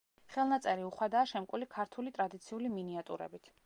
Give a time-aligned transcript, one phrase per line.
[0.35, 3.59] ხელნაწერი უხვადაა შემკული ქართული ტრადიციული მინიატიურებით.